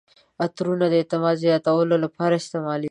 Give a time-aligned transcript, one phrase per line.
[0.43, 2.79] عطرونه د اعتماد زیاتولو لپاره استعمالیږي.